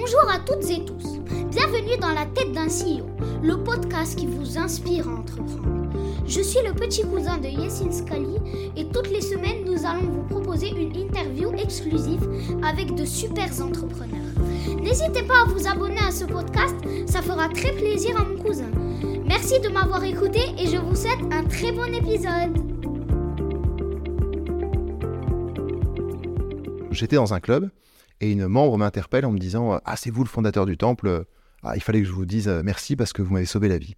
Bonjour 0.00 0.30
à 0.30 0.38
toutes 0.38 0.70
et 0.70 0.82
tous. 0.82 1.18
Bienvenue 1.50 1.98
dans 2.00 2.14
la 2.14 2.24
tête 2.24 2.52
d'un 2.52 2.68
CEO, 2.68 3.04
le 3.42 3.62
podcast 3.62 4.18
qui 4.18 4.26
vous 4.26 4.56
inspire 4.56 5.06
à 5.06 5.12
entreprendre. 5.12 5.90
Je 6.26 6.40
suis 6.40 6.66
le 6.66 6.72
petit 6.72 7.02
cousin 7.02 7.36
de 7.36 7.48
Yassine 7.48 7.92
Scali 7.92 8.38
et 8.78 8.86
toutes 8.86 9.10
les 9.10 9.20
semaines 9.20 9.62
nous 9.66 9.84
allons 9.84 10.08
vous 10.10 10.22
proposer 10.22 10.70
une 10.70 10.96
interview 10.96 11.52
exclusive 11.52 12.26
avec 12.62 12.94
de 12.94 13.04
super 13.04 13.48
entrepreneurs. 13.60 14.16
N'hésitez 14.80 15.22
pas 15.22 15.42
à 15.42 15.44
vous 15.44 15.68
abonner 15.68 16.00
à 16.08 16.10
ce 16.10 16.24
podcast, 16.24 16.76
ça 17.06 17.20
fera 17.20 17.50
très 17.50 17.72
plaisir 17.72 18.18
à 18.18 18.24
mon 18.24 18.42
cousin. 18.42 18.70
Merci 19.26 19.60
de 19.60 19.68
m'avoir 19.68 20.02
écouté 20.02 20.40
et 20.58 20.66
je 20.66 20.78
vous 20.78 20.96
souhaite 20.96 21.20
un 21.30 21.44
très 21.44 21.72
bon 21.72 21.92
épisode. 21.92 22.56
J'étais 26.90 27.16
dans 27.16 27.34
un 27.34 27.40
club 27.40 27.68
et 28.20 28.32
une 28.32 28.46
membre 28.46 28.76
m'interpelle 28.78 29.24
en 29.24 29.32
me 29.32 29.38
disant 29.38 29.80
Ah, 29.84 29.96
c'est 29.96 30.10
vous 30.10 30.22
le 30.24 30.28
fondateur 30.28 30.66
du 30.66 30.76
temple 30.76 31.24
ah, 31.62 31.76
Il 31.76 31.82
fallait 31.82 32.00
que 32.00 32.06
je 32.06 32.12
vous 32.12 32.26
dise 32.26 32.48
euh, 32.48 32.62
merci 32.64 32.96
parce 32.96 33.12
que 33.12 33.22
vous 33.22 33.32
m'avez 33.32 33.46
sauvé 33.46 33.68
la 33.68 33.78
vie. 33.78 33.94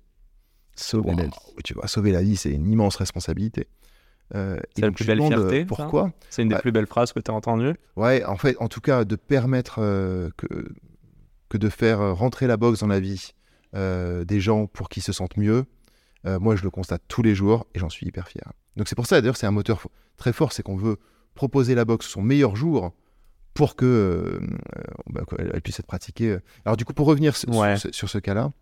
Sauver 0.74 1.14
la 1.14 1.24
vie. 1.24 1.30
Tu 1.64 1.74
vois, 1.74 1.86
sauver 1.86 2.12
la 2.12 2.22
vie, 2.22 2.36
c'est 2.36 2.50
une 2.52 2.66
immense 2.70 2.96
responsabilité. 2.96 3.68
Euh, 4.34 4.58
c'est 4.74 4.82
la 4.82 4.90
plus 4.90 5.04
belle 5.04 5.20
fierté. 5.22 5.64
Pourquoi? 5.66 6.12
C'est 6.30 6.42
une 6.42 6.48
des 6.48 6.54
Bah, 6.54 6.60
plus 6.62 6.72
belles 6.72 6.86
phrases 6.86 7.12
que 7.12 7.20
tu 7.20 7.30
as 7.30 7.34
entendues? 7.34 7.74
Ouais, 7.96 8.24
en 8.24 8.36
fait, 8.36 8.56
en 8.60 8.68
tout 8.68 8.80
cas, 8.80 9.04
de 9.04 9.16
permettre 9.16 9.76
euh, 9.80 10.30
que, 10.38 10.46
que 11.50 11.58
de 11.58 11.68
faire 11.68 12.00
euh, 12.00 12.12
rentrer 12.14 12.46
la 12.46 12.56
boxe 12.56 12.80
dans 12.80 12.86
la 12.86 13.00
vie 13.00 13.32
euh, 13.74 14.24
des 14.24 14.40
gens 14.40 14.66
pour 14.66 14.88
qu'ils 14.88 15.02
se 15.02 15.12
sentent 15.12 15.36
mieux, 15.36 15.66
euh, 16.24 16.38
moi, 16.38 16.56
je 16.56 16.62
le 16.62 16.70
constate 16.70 17.02
tous 17.08 17.22
les 17.22 17.34
jours 17.34 17.66
et 17.74 17.78
j'en 17.78 17.90
suis 17.90 18.06
hyper 18.06 18.28
fier. 18.28 18.52
Donc, 18.76 18.88
c'est 18.88 18.94
pour 18.94 19.06
ça, 19.06 19.20
d'ailleurs, 19.20 19.36
c'est 19.36 19.46
un 19.46 19.50
moteur 19.50 19.86
très 20.16 20.32
fort, 20.32 20.52
c'est 20.52 20.62
qu'on 20.62 20.76
veut 20.76 20.96
proposer 21.34 21.74
la 21.74 21.84
boxe 21.84 22.06
son 22.06 22.22
meilleur 22.22 22.56
jour 22.56 22.92
pour 23.54 23.76
que 23.76 23.84
euh, 23.84 24.40
bah, 25.10 25.22
qu'elle 25.28 25.50
elle 25.54 25.60
puisse 25.62 25.78
être 25.80 25.86
pratiquée. 25.86 26.38
Alors, 26.64 26.76
du 26.76 26.84
coup, 26.84 26.94
pour 26.94 27.06
revenir 27.06 27.36
sur, 27.36 27.48
Ouais. 27.50 27.76
sur 27.76 27.90
ce- 27.90 27.96
sur 27.96 28.08
ce 28.10 28.18
cas-là, 28.18 28.52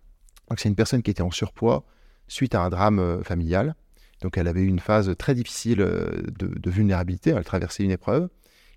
c'est 0.56 0.68
une 0.68 0.74
personne 0.74 1.02
qui 1.02 1.10
était 1.10 1.22
en 1.22 1.30
surpoids 1.30 1.84
suite 2.28 2.54
à 2.54 2.62
un 2.62 2.70
drame 2.70 2.98
euh, 2.98 3.22
familial. 3.22 3.74
Donc, 4.22 4.36
elle 4.36 4.48
avait 4.48 4.60
eu 4.62 4.66
une 4.66 4.80
phase 4.80 5.14
très 5.16 5.34
difficile 5.34 5.80
euh, 5.80 6.10
de, 6.38 6.46
de 6.48 6.70
vulnérabilité. 6.70 7.30
Elle 7.30 7.44
traversait 7.44 7.84
une 7.84 7.90
épreuve 7.92 8.28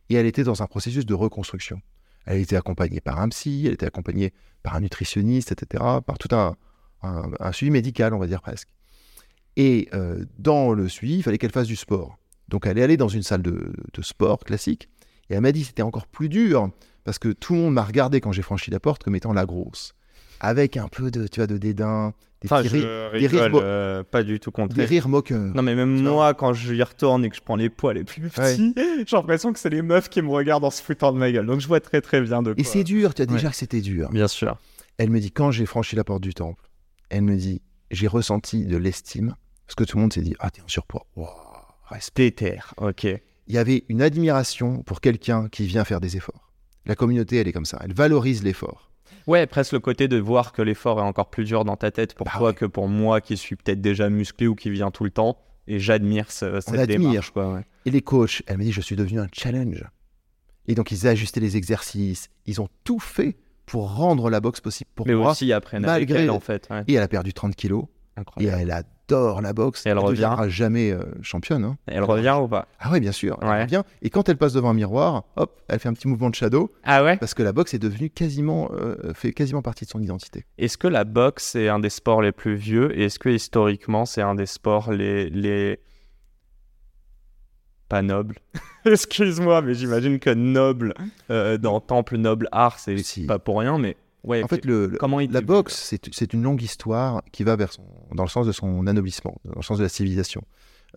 et 0.10 0.16
elle 0.16 0.26
était 0.26 0.44
dans 0.44 0.62
un 0.64 0.68
processus 0.68 1.06
de 1.06 1.14
reconstruction. 1.14 1.82
Elle 2.26 2.40
était 2.40 2.56
accompagnée 2.56 3.02
par 3.02 3.20
un 3.20 3.28
psy, 3.30 3.64
elle 3.66 3.74
était 3.74 3.86
accompagnée 3.88 4.34
par 4.62 4.76
un 4.76 4.80
nutritionniste, 4.82 5.52
etc., 5.52 5.84
par 6.06 6.18
tout 6.20 6.34
un, 6.36 6.56
un- 7.02 7.32
un 7.40 7.52
suivi 7.52 7.72
médical, 7.72 8.14
on 8.14 8.20
va 8.20 8.28
dire 8.28 8.42
presque. 8.42 8.70
Et 9.58 9.90
euh, 9.94 10.24
dans 10.40 10.74
le 10.74 10.88
suivi, 10.90 11.16
il 11.18 11.24
fallait 11.24 11.38
qu'elle 11.38 11.52
fasse 11.52 11.68
du 11.68 11.76
sport. 11.76 12.18
Donc 12.50 12.66
elle 12.66 12.78
est 12.78 12.84
allée 12.84 12.98
dans 12.98 13.08
une 13.08 13.24
salle 13.24 13.42
de, 13.42 13.74
de 13.94 14.02
sport 14.02 14.40
classique 14.40 14.90
et 15.34 15.36
elle 15.36 15.42
m'a 15.42 15.52
dit 15.52 15.62
que 15.62 15.68
c'était 15.68 15.82
encore 15.82 16.06
plus 16.06 16.30
dur 16.30 16.70
parce 17.04 17.18
que 17.18 17.30
tout 17.30 17.54
le 17.54 17.60
monde 17.60 17.74
m'a 17.74 17.84
regardé 17.84 18.22
quand 18.22 18.32
j'ai 18.32 18.44
franchi 18.44 18.70
la 18.70 18.80
porte 18.80 19.04
comme 19.04 19.16
étant 19.16 19.34
la 19.34 19.46
grosse, 19.46 19.94
avec 20.40 20.78
un 20.78 20.88
peu 20.88 21.10
de, 21.10 21.26
tu 21.28 21.40
vois, 21.40 21.48
de 21.48 21.58
dédain, 21.58 22.14
des, 22.42 22.48
Enfin, 22.48 22.58
rires, 22.58 23.12
des 23.14 23.28
rires 23.28 23.44
rigole, 23.46 23.62
euh, 23.64 24.04
pas 24.04 24.22
du 24.24 24.40
tout 24.40 24.52
contre 24.52 24.76
des 24.76 24.86
rires 24.86 25.08
moqueurs. 25.10 25.54
Non, 25.56 25.64
mais 25.64 25.76
même 25.76 26.02
moi, 26.02 26.34
quand 26.34 26.54
je 26.54 26.74
y 26.74 26.84
retourne 26.84 27.26
et 27.26 27.30
que 27.30 27.36
je 27.36 27.42
prends 27.42 27.56
les 27.56 27.70
poids 27.70 27.94
les 27.94 28.04
plus 28.04 28.30
petits, 28.30 28.74
j'ai 29.08 29.16
l'impression 29.18 29.52
que 29.54 29.60
c'est 29.60 29.70
les 29.70 29.82
meufs 29.82 30.08
qui 30.10 30.22
me 30.22 30.30
regardent 30.30 30.66
en 30.66 30.70
se 30.70 30.82
foutant 30.84 31.12
de 31.12 31.18
ma 31.18 31.32
gueule. 31.32 31.46
Donc 31.48 31.60
je 31.62 31.68
vois 31.68 31.80
très 31.80 32.00
très 32.02 32.22
bien 32.22 32.42
de 32.44 32.54
quoi. 32.54 32.62
Et 32.62 32.64
c'est 32.64 32.84
dur, 32.84 33.14
tu 33.16 33.22
as 33.22 33.26
Ouais. 33.26 33.32
déjà 33.34 33.50
que 33.50 33.56
c'était 33.56 33.82
dur. 33.82 34.10
Bien 34.12 34.28
sûr. 34.28 34.58
Elle 34.98 35.10
me 35.10 35.20
dit, 35.20 35.32
quand 35.32 35.52
j'ai 35.52 35.66
franchi 35.66 35.96
la 35.96 36.04
porte 36.04 36.22
du 36.22 36.34
temple, 36.34 36.64
elle 37.10 37.24
me 37.24 37.36
dit, 37.36 37.62
j'ai 37.92 38.08
ressenti 38.08 38.66
de 38.66 38.78
l'estime, 38.78 39.36
parce 39.66 39.76
que 39.76 39.84
tout 39.84 39.98
le 39.98 40.02
monde 40.04 40.14
s'est 40.14 40.22
dit, 40.22 40.36
ah, 40.40 40.52
t'es 40.52 40.62
en 40.62 40.68
surpoids. 40.68 41.06
Wow, 41.16 41.30
respect. 41.90 42.32
Déter, 42.32 42.60
ok. 42.78 43.08
Il 43.48 43.56
y 43.56 43.58
avait 43.58 43.84
une 43.90 44.02
admiration 44.02 44.84
pour 44.84 45.02
quelqu'un 45.02 45.50
qui 45.50 45.66
vient 45.66 45.84
faire 45.84 46.00
des 46.02 46.16
efforts. 46.18 46.52
La 46.86 46.96
communauté, 46.96 47.38
elle 47.38 47.48
est 47.48 47.54
comme 47.54 47.66
ça, 47.66 47.80
elle 47.84 47.94
valorise 47.94 48.44
l'effort. 48.44 48.90
Ouais, 49.28 49.46
presque 49.48 49.72
le 49.74 49.80
côté 49.80 50.08
de 50.08 50.18
voir 50.18 50.52
que 50.52 50.62
l'effort 50.62 51.00
est 51.00 51.04
encore 51.04 51.30
plus 51.30 51.46
dur 51.46 51.64
dans 51.64 51.78
ta 51.78 51.92
tête 51.92 52.14
pour 52.14 52.26
Bah 52.26 52.34
toi 52.38 52.48
ouais. 52.50 52.54
que 52.54 52.66
pour 52.66 52.88
moi 52.90 53.22
qui 53.22 53.38
suis 53.38 53.56
peut-être 53.56 53.80
déjà 53.82 54.10
musclé 54.10 54.48
ou 54.48 54.56
qui 54.56 54.70
vient 54.70 54.92
tout 54.92 55.04
le 55.06 55.12
temps. 55.12 55.38
Et 55.66 55.80
j'admire 55.80 56.30
ce- 56.30 56.60
cette 56.60 56.78
admire. 56.78 57.00
démarche, 57.12 57.32
quoi. 57.32 57.54
ouais. 57.54 57.62
Et 57.86 57.92
les 57.92 58.02
coachs, 58.02 58.44
elle 58.48 58.58
me 58.58 58.64
dit, 58.64 58.74
je 58.74 58.82
suis 58.82 58.98
devenu 58.98 59.22
un 59.22 59.28
challenge. 59.32 59.86
Et 60.68 60.76
donc, 60.76 60.92
ils 60.92 61.08
ajusté 61.08 61.40
les 61.40 61.56
exercices, 61.56 62.30
ils 62.46 62.60
ont 62.60 62.68
tout 62.84 63.00
fait 63.00 63.38
pour 63.66 63.96
rendre 63.96 64.30
la 64.30 64.42
boxe 64.42 64.60
possible 64.60 64.90
pour 64.94 65.08
Mais 65.08 65.14
moi. 65.16 65.32
aussi, 65.32 65.46
ils 65.48 65.54
apprennent 65.54 65.86
avec 65.86 66.10
malgré- 66.10 66.24
elle, 66.26 66.32
en 66.32 66.42
fait. 66.42 66.68
ouais. 66.70 66.84
Et 66.90 66.96
elle 66.96 67.04
a 67.04 67.08
perdu 67.08 67.32
30 67.34 67.56
kilos, 67.56 67.86
et 68.18 68.20
Incroyable. 68.20 68.58
elle 68.62 68.72
la 69.42 69.54
boxe. 69.54 69.86
Et 69.86 69.90
elle 69.90 69.98
ne 69.98 70.08
deviendra 70.08 70.48
jamais 70.50 70.92
euh, 70.92 71.04
championne. 71.22 71.64
hein. 71.64 71.78
Elle 71.88 72.04
revient 72.04 72.38
ou 72.42 72.48
pas? 72.48 72.68
Ah 72.80 72.92
ouais, 72.92 73.00
bien 73.00 73.12
sûr, 73.12 73.38
elle 73.42 73.48
Ouais. 73.48 73.62
revient. 73.64 73.84
Et 74.02 74.10
quand 74.10 74.30
elle 74.30 74.38
passe 74.38 74.54
devant 74.54 74.70
un 74.70 74.74
miroir, 74.74 75.24
hop, 75.36 75.62
elle 75.68 75.80
fait 75.80 75.90
un 75.90 75.94
petit 75.94 76.08
mouvement 76.08 76.30
de 76.30 76.36
shadow, 76.36 76.72
Ah 76.84 77.04
ouais? 77.04 77.18
Parce 77.18 77.34
que 77.34 77.44
la 77.44 77.52
boxe 77.54 77.74
est 77.74 77.80
devenue 77.80 78.10
quasiment, 78.10 78.70
euh, 78.74 79.14
fait 79.14 79.34
quasiment 79.34 79.62
partie 79.62 79.86
de 79.86 79.90
son 79.90 80.02
identité. 80.02 80.46
Est-ce 80.58 80.78
que 80.78 80.88
la 80.88 81.04
boxe 81.04 81.44
c'est 81.54 81.70
un 81.70 81.80
des 81.80 81.90
sports 81.90 82.22
les 82.22 82.32
plus 82.32 82.56
vieux? 82.56 82.98
Et 82.98 83.06
est-ce 83.06 83.20
que 83.20 83.30
historiquement 83.30 84.06
c'est 84.06 84.22
un 84.22 84.36
des 84.36 84.46
sports 84.46 84.92
les, 84.92 85.30
les... 85.30 85.80
pas 87.90 88.02
nobles? 88.02 88.38
Excuse-moi, 88.86 89.62
mais 89.62 89.74
j'imagine 89.76 90.20
que 90.20 90.30
noble 90.30 90.94
euh, 91.30 91.58
dans 91.58 91.80
temple 91.80 92.18
noble 92.18 92.50
art 92.52 92.80
c'est 92.80 92.98
Si. 92.98 93.26
pas 93.26 93.40
pour 93.40 93.60
rien, 93.60 93.78
mais 93.78 93.96
ouais. 94.24 94.44
En 94.44 94.48
fait, 94.48 94.66
le, 94.66 94.90
comment 95.00 95.20
la 95.20 95.42
boxe, 95.42 95.96
c'est 96.12 96.34
une 96.34 96.44
longue 96.44 96.62
histoire 96.62 97.22
qui 97.32 97.44
va 97.44 97.56
vers 97.56 97.72
son, 97.74 97.84
dans 98.14 98.24
le 98.24 98.30
sens 98.30 98.46
de 98.48 98.52
son 98.52 98.86
anoblissement, 98.88 99.40
dans 99.46 99.56
le 99.58 99.62
sens 99.64 99.78
de 99.78 99.84
la 99.84 99.90
civilisation. 99.90 100.44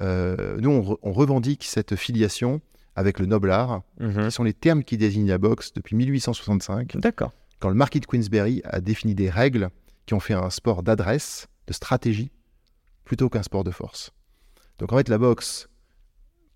Euh, 0.03 0.57
nous, 0.61 0.71
on, 0.71 0.81
re- 0.83 0.99
on 1.03 1.13
revendique 1.13 1.65
cette 1.65 1.97
filiation 1.97 2.61
avec 2.95 3.19
le 3.19 3.27
noble 3.27 3.51
art, 3.51 3.83
Mhm. 4.01 4.25
qui 4.27 4.31
sont 4.31 4.43
les 4.45 4.55
termes 4.55 4.83
qui 4.85 4.97
désignent 4.97 5.29
la 5.29 5.39
boxe 5.39 5.73
depuis 5.75 5.97
1865, 5.97 6.97
D'accord. 6.99 7.33
quand 7.61 7.69
le 7.69 7.75
marquis 7.75 8.01
de 8.01 8.07
Queensberry 8.07 8.63
a 8.65 8.81
défini 8.81 9.15
des 9.15 9.29
règles 9.31 9.71
qui 10.07 10.15
ont 10.15 10.21
fait 10.21 10.35
un 10.35 10.51
sport 10.51 10.83
d'adresse, 10.83 11.47
de 11.67 11.73
stratégie, 11.73 12.31
plutôt 13.05 13.29
qu'un 13.29 13.43
sport 13.43 13.65
de 13.65 13.71
force. 13.71 14.13
Donc 14.79 14.93
en 14.93 14.97
fait, 14.99 15.09
la 15.09 15.19
boxe, 15.19 15.69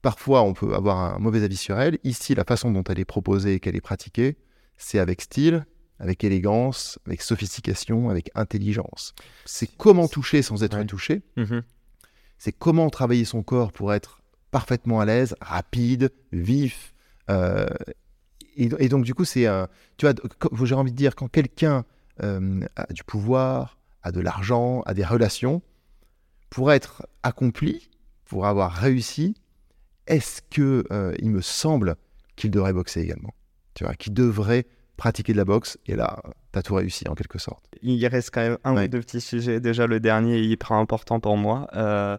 parfois 0.02 0.42
on 0.42 0.52
peut 0.54 0.75
avoir 0.75 0.98
un 1.14 1.19
mauvais 1.19 1.42
avis 1.42 1.56
sur 1.56 1.78
elle. 1.78 1.98
Ici, 2.04 2.34
la 2.34 2.44
façon 2.44 2.70
dont 2.70 2.82
elle 2.84 2.98
est 3.00 3.04
proposée 3.04 3.54
et 3.54 3.60
qu'elle 3.60 3.76
est 3.76 3.81
pratiquée, 3.81 4.37
c'est 4.76 4.98
avec 4.98 5.20
style, 5.20 5.66
avec 6.00 6.25
élégance, 6.25 6.99
avec 7.06 7.22
sophistication, 7.22 8.09
avec 8.11 8.31
intelligence. 8.34 9.15
C'est 9.44 9.69
comment 9.77 10.09
toucher 10.09 10.43
sans 10.43 10.62
être 10.65 10.77
Ouais. 10.78 10.87
touché. 10.87 11.22
Mhm. 11.37 11.62
C'est 12.38 12.53
comment 12.53 12.88
travailler 12.91 13.25
son 13.25 13.43
corps 13.43 13.71
pour 13.71 13.93
être 13.93 14.21
parfaitement 14.50 15.00
à 15.00 15.05
l'aise, 15.05 15.37
rapide, 15.41 16.11
vif. 16.33 16.93
euh, 17.31 17.66
et, 18.56 18.69
et 18.78 18.88
donc, 18.88 19.05
du 19.05 19.15
coup, 19.15 19.25
c'est, 19.25 19.47
un- 19.47 19.69
tu 19.97 20.06
vois, 20.06 20.15
j'ai 20.65 20.75
envie 20.75 20.91
de 20.91 20.97
dire, 20.97 21.15
quand 21.15 21.28
quelqu'un 21.28 21.84
euh, 22.22 22.61
a 22.77 22.93
du 22.93 23.05
pouvoir, 23.05 23.78
a 24.03 24.11
de 24.11 24.21
l'argent, 24.21 24.82
a 24.87 24.94
des 24.94 25.05
relations, 25.05 25.62
pour 26.50 26.72
être 26.72 27.06
accompli, 27.22 27.88
pour 28.25 28.47
avoir 28.47 28.72
réussi, 28.72 29.34
est-ce 30.06 30.43
que 30.50 30.84
euh, 30.91 31.15
il 31.21 31.31
me 31.31 31.41
semble 31.41 31.97
qu'il 32.37 32.50
devrait 32.50 32.72
boxer 32.72 33.00
également? 33.03 33.34
Tu 33.75 33.84
vois, 33.84 33.94
qu'il 33.94 34.12
devrait 34.12 34.67
pratiquer 35.00 35.33
de 35.33 35.38
la 35.38 35.47
boxe, 35.47 35.78
et 35.87 35.97
là, 35.97 36.21
t'as 36.53 36.61
tout 36.62 36.75
réussi 36.75 37.09
en 37.09 37.15
quelque 37.15 37.38
sorte. 37.38 37.65
Il 37.83 38.06
reste 38.06 38.31
quand 38.34 38.43
même 38.43 38.59
un 38.65 38.75
Ouais. 38.77 38.84
ou 38.84 38.88
deux 38.88 39.00
petits 39.00 39.21
sujets. 39.22 39.59
Déjà, 39.59 39.87
le 39.87 39.99
dernier 39.99 40.37
est 40.38 40.44
hyper 40.44 40.72
important 40.72 41.21
pour 41.21 41.37
moi. 41.38 41.69
Euh, 41.75 42.16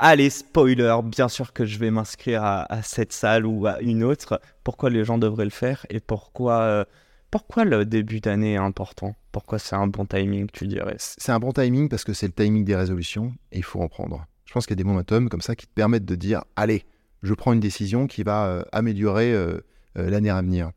Allez, 0.00 0.30
spoiler, 0.30 0.96
bien 1.04 1.28
sûr 1.28 1.52
que 1.52 1.64
je 1.66 1.76
vais 1.78 1.90
m'inscrire 1.90 2.44
à, 2.44 2.72
à 2.72 2.82
cette 2.82 3.12
salle 3.12 3.44
ou 3.46 3.66
à 3.66 3.80
une 3.80 4.04
autre. 4.04 4.40
Pourquoi 4.62 4.90
les 4.90 5.04
gens 5.04 5.18
devraient 5.18 5.44
le 5.44 5.50
faire 5.50 5.84
et 5.90 5.98
pourquoi, 5.98 6.60
euh, 6.60 6.84
pourquoi 7.32 7.64
le 7.64 7.84
début 7.84 8.20
d'année 8.20 8.52
est 8.52 8.58
important? 8.58 9.16
Pourquoi 9.32 9.58
c'est 9.58 9.74
un 9.74 9.88
bon 9.88 10.06
timing, 10.06 10.46
tu 10.52 10.68
dirais? 10.68 10.94
C'est 10.98 11.32
un 11.32 11.40
bon 11.40 11.50
timing 11.52 11.88
parce 11.88 12.04
que 12.04 12.12
c'est 12.12 12.28
le 12.28 12.32
timing 12.32 12.64
des 12.64 12.76
résolutions 12.76 13.32
et 13.50 13.58
il 13.58 13.64
faut 13.64 13.80
en 13.80 13.88
prendre. 13.88 14.24
Je 14.44 14.52
pense 14.52 14.66
qu'il 14.66 14.76
y 14.76 14.80
a 14.80 14.82
des 14.84 14.88
momentum 14.88 15.28
comme 15.28 15.40
ça 15.42 15.56
qui 15.56 15.66
te 15.66 15.72
permettent 15.74 16.04
de 16.06 16.14
dire 16.14 16.44
allez, 16.54 16.84
je 17.24 17.34
prends 17.34 17.52
une 17.52 17.58
décision 17.60 18.06
qui 18.06 18.22
va 18.22 18.46
euh, 18.46 18.62
améliorer 18.70 19.32
euh, 19.34 19.60
l'année 19.96 20.30
à 20.30 20.40
venir. 20.42 20.70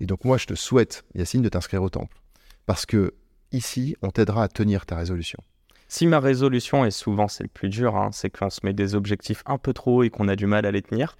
Et 0.00 0.06
donc 0.06 0.24
moi, 0.24 0.36
je 0.38 0.46
te 0.46 0.54
souhaite, 0.54 1.04
Yacine, 1.14 1.42
de 1.42 1.48
t'inscrire 1.48 1.82
au 1.82 1.88
temple 1.90 2.16
parce 2.66 2.84
que 2.86 3.14
ici, 3.52 3.96
on 4.02 4.10
t'aidera 4.10 4.42
à 4.44 4.48
tenir 4.48 4.86
ta 4.86 4.96
résolution. 4.96 5.38
Si 5.88 6.06
ma 6.06 6.18
résolution, 6.18 6.84
et 6.84 6.90
souvent 6.90 7.28
c'est 7.28 7.44
le 7.44 7.48
plus 7.48 7.68
dur, 7.68 7.96
hein, 7.96 8.10
c'est 8.12 8.28
qu'on 8.28 8.50
se 8.50 8.60
met 8.64 8.72
des 8.72 8.94
objectifs 8.96 9.42
un 9.46 9.56
peu 9.56 9.72
trop 9.72 9.98
hauts 9.98 10.02
et 10.02 10.10
qu'on 10.10 10.26
a 10.28 10.34
du 10.36 10.46
mal 10.46 10.66
à 10.66 10.72
les 10.72 10.82
tenir, 10.82 11.16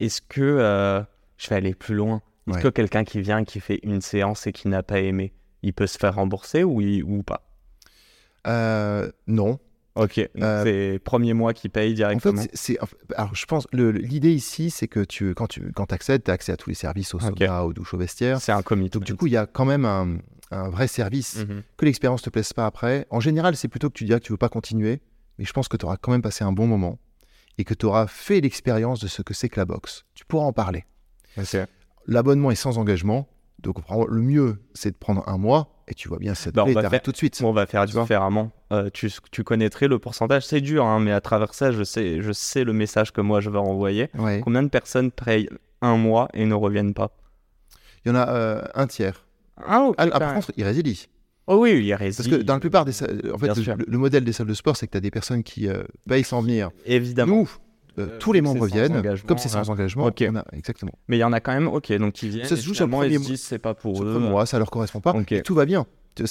est-ce 0.00 0.20
que 0.20 0.40
euh, 0.42 1.00
je 1.36 1.48
vais 1.48 1.56
aller 1.56 1.74
plus 1.74 1.94
loin? 1.94 2.20
Est-ce 2.48 2.56
Ouais. 2.56 2.62
que 2.62 2.68
quelqu'un 2.68 3.04
qui 3.04 3.20
vient, 3.20 3.44
qui 3.44 3.60
fait 3.60 3.78
une 3.84 4.00
séance 4.00 4.46
et 4.46 4.52
qui 4.52 4.68
n'a 4.68 4.82
pas 4.82 4.98
aimé, 5.00 5.32
il 5.62 5.72
peut 5.72 5.86
se 5.86 5.98
faire 5.98 6.14
rembourser 6.16 6.64
ou, 6.64 6.80
il- 6.80 7.04
ou 7.04 7.22
pas? 7.22 7.42
Euh, 8.46 9.10
non. 9.26 9.58
Ok, 9.98 10.18
Euh, 10.40 10.64
c'est 10.64 10.98
premier 11.00 11.34
mois 11.34 11.52
qui 11.52 11.68
paye 11.68 11.88
En 11.88 11.90
fait, 11.90 11.94
directement. 11.94 12.42
c'est-. 12.54 12.78
Alors, 13.16 13.34
je 13.34 13.44
pense. 13.46 13.66
L'idée 13.72 14.32
ici, 14.32 14.70
c'est 14.70 14.88
que 14.88 15.00
tu, 15.00 15.34
quand 15.34 15.46
tu 15.48 15.72
quand 15.72 15.92
accèdes, 15.92 16.22
tu 16.24 16.30
as 16.30 16.34
accès 16.34 16.52
à 16.52 16.56
tous 16.56 16.70
les 16.70 16.74
services, 16.76 17.14
au 17.14 17.18
sauna, 17.20 17.64
aux 17.64 17.72
douches, 17.72 17.94
au 17.94 17.98
vestiaire. 17.98 18.40
C'est 18.40 18.52
un 18.52 18.62
commitment. 18.62 19.00
Donc, 19.00 19.04
du 19.06 19.14
coup, 19.16 19.26
il 19.26 19.32
y 19.32 19.36
a 19.36 19.46
quand 19.46 19.64
même 19.64 19.84
un, 19.84 20.18
un 20.50 20.68
vrai 20.68 20.86
service. 20.88 21.36
Mhm. 21.38 21.62
que 21.76 21.84
l'expérience 21.84 22.22
te 22.22 22.30
plaise 22.30 22.52
pas 22.52 22.66
après, 22.66 23.06
en 23.10 23.20
général, 23.20 23.56
c'est 23.56 23.68
plutôt 23.68 23.88
que 23.90 23.94
tu 23.98 24.04
diras 24.04 24.18
que 24.20 24.24
tu 24.24 24.32
veux 24.32 24.38
pas 24.38 24.48
continuer, 24.48 25.00
mais 25.38 25.44
je 25.44 25.52
pense 25.52 25.68
que 25.68 25.76
tu 25.76 25.84
auras 25.84 25.96
quand 25.96 26.12
même 26.12 26.22
passé 26.22 26.44
un 26.44 26.52
bon 26.52 26.66
moment 26.66 26.98
et 27.58 27.64
que 27.64 27.74
tu 27.74 27.86
auras 27.86 28.06
fait 28.06 28.40
l'expérience 28.40 29.00
de 29.00 29.08
ce 29.08 29.20
que 29.22 29.34
c'est 29.34 29.48
que 29.48 29.58
la 29.58 29.64
boxe. 29.66 30.04
Tu 30.14 30.24
pourras 30.24 30.44
en 30.46 30.52
parler. 30.52 30.84
L'abonnement 32.06 32.50
est 32.50 32.54
sans 32.56 32.78
engagement. 32.78 33.28
Donc 33.58 33.78
le 34.08 34.20
mieux, 34.22 34.58
c'est 34.74 34.92
de 34.92 34.96
prendre 34.96 35.28
un 35.28 35.36
mois 35.38 35.72
et 35.90 35.94
tu 35.94 36.08
vois 36.08 36.18
bien 36.18 36.34
si 36.34 36.42
ça 36.44 36.50
te 36.52 36.56
Bah, 36.56 36.88
faire- 36.88 37.02
tout 37.02 37.12
de 37.12 37.16
suite. 37.16 37.40
On 37.44 37.52
va 37.52 37.66
faire 37.66 37.84
Tu 37.86 37.98
différemment. 37.98 38.50
Euh, 38.72 38.90
tu, 38.92 39.10
tu 39.30 39.44
connaîtrais 39.44 39.88
le 39.88 39.98
pourcentage, 39.98 40.46
c'est 40.46 40.60
dur, 40.60 40.84
hein, 40.84 41.00
mais 41.00 41.12
à 41.12 41.20
travers 41.20 41.54
ça, 41.54 41.72
je 41.72 41.82
sais, 41.84 42.20
je 42.22 42.32
sais 42.32 42.64
le 42.64 42.72
message 42.72 43.12
que 43.12 43.20
moi 43.20 43.40
je 43.40 43.50
vais 43.50 43.58
renvoyer. 43.58 44.08
Ouais. 44.18 44.40
Combien 44.44 44.62
de 44.62 44.68
personnes 44.68 45.10
payent 45.10 45.48
un 45.80 45.96
mois 45.96 46.28
et 46.34 46.44
ne 46.44 46.54
reviennent 46.54 46.94
pas? 46.94 47.10
Il 48.04 48.08
y 48.08 48.12
en 48.12 48.14
a 48.16 48.28
euh, 48.28 48.62
un 48.74 48.86
tiers. 48.86 49.26
Ah, 49.66 49.82
ok. 49.84 49.94
Ah, 49.98 50.06
ah, 50.12 50.18
par 50.20 50.34
contre, 50.34 50.52
il 50.56 50.64
résilie. 50.64 51.08
oh 51.46 51.56
oui, 51.62 51.72
il 51.78 51.84
y 51.84 51.92
a 51.92 51.98
Parce 51.98 52.26
que 52.28 52.36
dans 52.36 52.54
la 52.54 52.60
plupart 52.60 52.84
des 52.84 52.92
salles, 52.92 53.22
en 53.34 53.38
fait, 53.38 53.50
le 53.56 53.98
modèle 53.98 54.24
des 54.24 54.32
salles 54.32 54.46
de 54.46 54.54
sport, 54.54 54.76
c'est 54.76 54.86
que 54.86 54.92
tu 54.92 54.98
as 54.98 55.00
des 55.00 55.10
personnes 55.10 55.42
qui 55.42 55.68
euh, 55.68 55.82
payent 56.08 56.24
sans 56.24 56.40
venir. 56.42 56.70
Évidemment. 56.84 57.36
Nous, 57.38 57.50
euh, 57.98 58.06
Euh, 58.06 58.18
tous 58.18 58.32
les 58.32 58.40
membres 58.40 58.68
sans 58.68 58.74
viennent, 58.74 58.96
engagement, 58.96 59.26
comme 59.28 59.38
c'est 59.38 59.48
sans 59.48 59.68
hein. 59.68 59.72
engagement. 59.72 60.04
On 60.04 60.36
a- 60.36 60.44
exactement. 60.52 60.92
Mais 61.08 61.16
il 61.16 61.20
y 61.20 61.24
en 61.24 61.32
a 61.32 61.40
quand 61.40 61.52
même, 61.52 61.68
ok, 61.68 61.92
donc 61.94 62.22
ils 62.22 62.30
viennent. 62.30 62.46
Ça 62.46 62.56
se 62.56 62.62
joue 62.62 62.74
sur 62.74 62.86
le 62.86 62.92
premier 62.92 63.18
mois. 63.18 63.26
disent 63.26 63.42
c'est 63.42 63.58
pas 63.58 63.74
pour 63.74 64.02
eux. 64.02 64.18
mois, 64.18 64.46
ça 64.46 64.58
leur 64.58 64.70
correspond 64.70 65.00
pas. 65.00 65.14
Et 65.30 65.42
tout 65.42 65.54
va 65.54 65.66
bien. 65.66 65.86
Euh, 66.20 66.24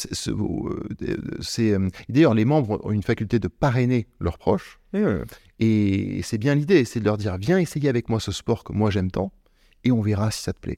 D'ailleurs, 2.10 2.34
les 2.34 2.46
membres 2.46 2.80
ont 2.84 2.92
une 2.92 3.04
faculté 3.04 3.40
de 3.40 3.48
parrainer 3.48 4.08
leurs 4.20 4.38
proches. 4.38 4.80
Et, 4.94 4.98
euh, 4.98 5.24
Et 5.60 6.22
c'est 6.24 6.38
bien 6.38 6.56
l'idée, 6.56 6.86
c'est 6.86 7.00
de 7.00 7.06
leur 7.06 7.18
dire 7.18 7.38
viens 7.38 7.58
essayer 7.58 7.90
avec 7.90 8.10
moi 8.10 8.20
ce 8.20 8.32
sport 8.32 8.64
que 8.64 8.74
moi 8.74 8.90
j'aime 8.92 9.12
tant, 9.12 9.32
et 9.84 9.92
on 9.92 10.02
verra 10.02 10.30
si 10.32 10.44
ça 10.44 10.54
te 10.54 10.60
plaît. 10.60 10.78